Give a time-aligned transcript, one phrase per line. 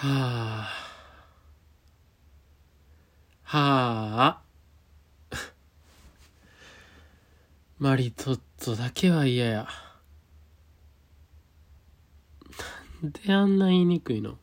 [0.00, 0.06] は
[0.62, 0.68] あ。
[3.42, 4.42] はあ。
[7.80, 9.68] マリトッツォだけは嫌や。
[13.02, 14.38] なんであんな言いにくいの？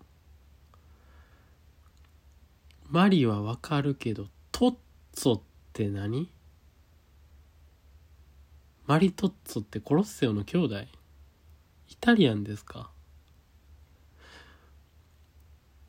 [2.90, 4.76] マリはわかるけど、トッ
[5.14, 5.42] ツォっ
[5.72, 6.30] て何？
[8.88, 10.82] マリトッツォってコロッセオの兄弟？
[10.82, 12.92] イタリアンですか？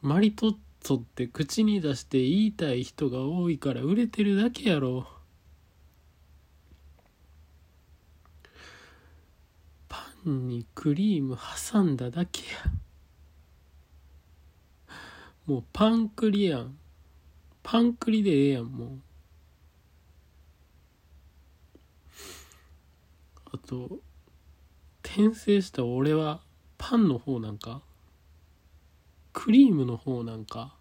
[0.02, 5.06] マリトッツォって口に出して言いたい人が多いから売れてるだけやろ。
[9.88, 12.46] パンにクリーム挟んだだけや。
[15.46, 16.78] もうパンクリやん。
[17.62, 19.00] パンクリでええやんもう。
[23.52, 23.98] あと
[25.02, 26.42] 転生した俺は
[26.78, 27.80] パンの方なんか
[29.46, 30.74] クリームの方なんか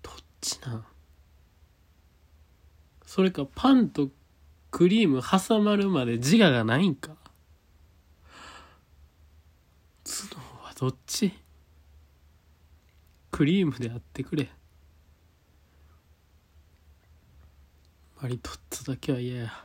[0.00, 0.84] どっちなん？
[3.04, 4.10] それかパンと
[4.70, 7.16] クリーム挟まるまで自我がないんか？
[10.04, 11.32] 頭脳はどっち？
[13.32, 14.48] クリームであってくれ。
[18.22, 19.64] マリトッツォだけは嫌や。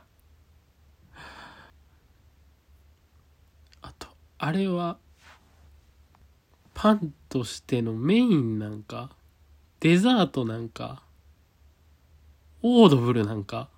[3.82, 4.08] あと
[4.38, 4.98] あれは
[6.78, 9.08] パンとしてのメインなんか
[9.80, 11.02] デザートなんか
[12.60, 13.70] オードブルなんか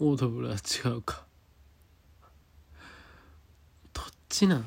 [0.00, 1.24] オードブルは違うか。
[3.92, 4.64] どっちなん？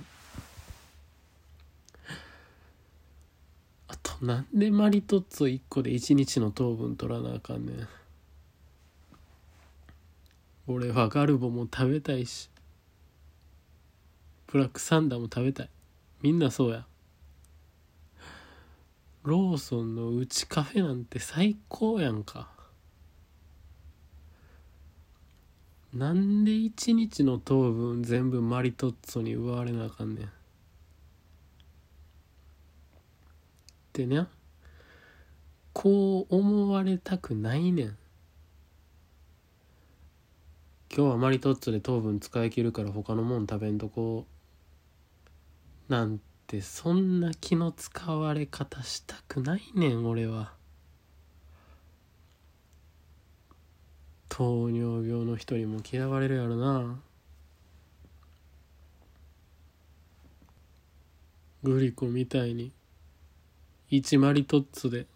[3.88, 7.88] あとなんでマリトッツォ1個で1日の糖分取らなあかんねん。
[10.68, 12.50] 俺はガルボも食べたいし
[14.46, 15.70] ブラックサンダーも食べたい。
[16.26, 16.88] みんなそうや。
[19.22, 22.50] ローソンのうちカフェなんて最高やんか。
[25.94, 30.26] なんで一日の糖分全部マリトッツォに奪われなあかんねん。
[30.26, 30.30] っ
[33.94, 34.26] てね
[35.74, 37.98] こう思われたくないねん。
[40.92, 44.26] 今日はマリトッツォで糖分使い切るから他のもん食べんとこ
[45.88, 50.54] なんてそんな気の使われ方したくないねん俺は。
[54.30, 57.00] 糖尿病の人にも嫌われるやろな。
[61.64, 62.72] グリコみたいに
[63.92, 65.08] 1マリトッツォで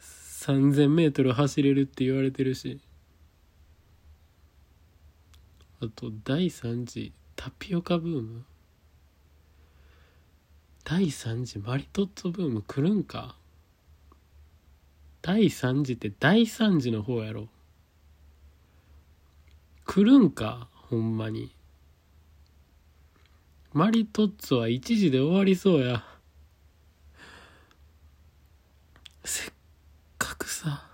[0.00, 2.80] 3000メートル走れるって言われてるし。
[5.82, 8.44] あと第3次タピオカブーム。
[10.90, 13.36] 第3次マリトッツォブーム来るんか？
[15.22, 17.46] 第3次って第3次の方やろ。
[19.86, 21.54] 来るんかほんまに。
[23.72, 26.04] マリトッツォは1時で終わりそうや。
[29.24, 29.52] せっ
[30.18, 30.88] かくさ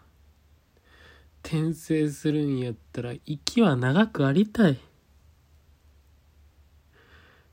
[1.42, 4.78] 転生するんやったら息は長くありたい。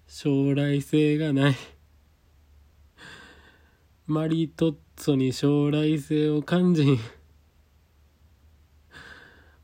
[0.09, 1.55] 将来性がない。
[4.05, 6.99] マリトッツォに将来性を感じ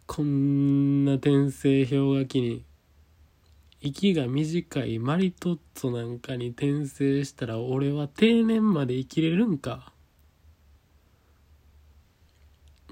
[0.08, 2.64] こんな転生氷河期に。
[3.82, 9.92] 息が短いマリトッツォなんかに転生したら俺は定年まで生きれるんか。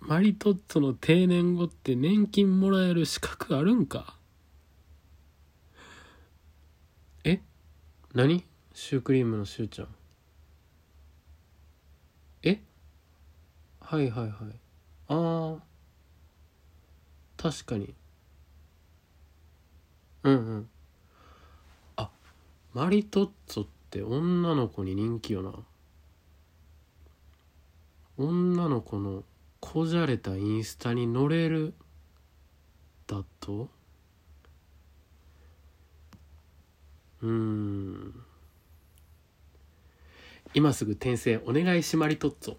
[0.02, 4.18] マリトッツォの定年後って年金もらえる資格あるんか。
[7.24, 7.40] え？
[8.14, 8.44] 何？
[8.74, 9.88] シュークリームのシューちゃん。
[12.44, 12.62] え？
[13.80, 14.32] はいはいはい。
[15.08, 15.64] ああ
[17.38, 17.94] 確かに。
[20.24, 20.70] うんうん。
[21.96, 22.10] あ
[22.74, 25.54] マリトッツォって女の子に人気よな。
[28.18, 29.24] 女の子の
[29.60, 31.74] こじゃれたインスタに載れる
[33.06, 33.70] だと？
[37.22, 37.77] うーん。
[40.58, 42.58] 今すぐ転生お願いしまりとっぞ。